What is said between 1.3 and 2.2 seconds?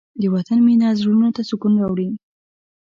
ته سکون راوړي.